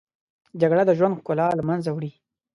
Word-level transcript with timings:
جګړه 0.61 0.83
د 0.85 0.91
ژوند 0.97 1.17
ښکلا 1.19 1.47
له 1.57 1.63
منځه 1.69 1.89
وړي 1.91 2.11